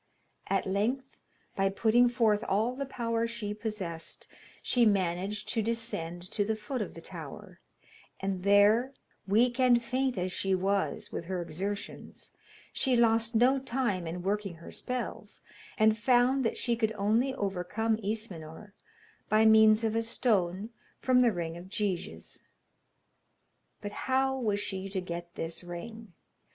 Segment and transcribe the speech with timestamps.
[0.47, 1.19] At length,
[1.55, 4.27] by putting forth all the power she possessed,
[4.63, 7.59] she managed to descend to the foot of the tower,
[8.19, 8.95] and there,
[9.27, 12.31] weak and faint as she was with her exertions,
[12.73, 15.43] she lost no time in working her spells,
[15.77, 18.73] and found that she could only overcome Ismenor
[19.29, 22.41] by means of a stone from the ring of Gyges.
[23.81, 26.13] But how was she to get this ring?